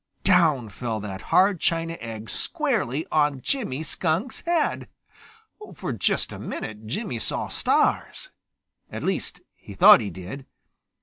[0.23, 4.87] Down fell that hard china egg squarely on Jimmy Skunk's head.
[5.75, 8.31] For just a minute Jimmy saw stars.
[8.91, 10.47] At least, he thought he did.